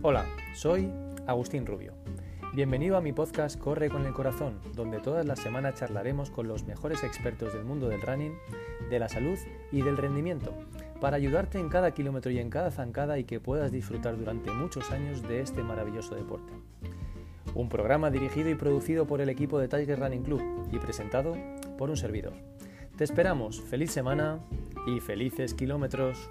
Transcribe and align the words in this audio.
Hola, 0.00 0.26
soy 0.54 0.92
Agustín 1.26 1.66
Rubio. 1.66 1.92
Bienvenido 2.54 2.96
a 2.96 3.00
mi 3.00 3.12
podcast 3.12 3.58
Corre 3.58 3.90
con 3.90 4.06
el 4.06 4.12
Corazón, 4.12 4.60
donde 4.76 5.00
todas 5.00 5.26
las 5.26 5.40
semanas 5.40 5.74
charlaremos 5.74 6.30
con 6.30 6.46
los 6.46 6.64
mejores 6.64 7.02
expertos 7.02 7.52
del 7.52 7.64
mundo 7.64 7.88
del 7.88 8.00
running, 8.00 8.32
de 8.90 8.98
la 9.00 9.08
salud 9.08 9.36
y 9.72 9.82
del 9.82 9.96
rendimiento, 9.96 10.54
para 11.00 11.16
ayudarte 11.16 11.58
en 11.58 11.68
cada 11.68 11.90
kilómetro 11.90 12.30
y 12.30 12.38
en 12.38 12.48
cada 12.48 12.70
zancada 12.70 13.18
y 13.18 13.24
que 13.24 13.40
puedas 13.40 13.72
disfrutar 13.72 14.16
durante 14.16 14.52
muchos 14.52 14.88
años 14.92 15.20
de 15.22 15.40
este 15.40 15.64
maravilloso 15.64 16.14
deporte. 16.14 16.52
Un 17.56 17.68
programa 17.68 18.08
dirigido 18.12 18.50
y 18.50 18.54
producido 18.54 19.04
por 19.04 19.20
el 19.20 19.30
equipo 19.30 19.58
de 19.58 19.66
Tiger 19.66 19.98
Running 19.98 20.22
Club 20.22 20.68
y 20.70 20.78
presentado 20.78 21.36
por 21.76 21.90
un 21.90 21.96
servidor. 21.96 22.34
Te 22.96 23.02
esperamos, 23.02 23.60
feliz 23.62 23.90
semana 23.90 24.38
y 24.86 25.00
felices 25.00 25.54
kilómetros. 25.54 26.30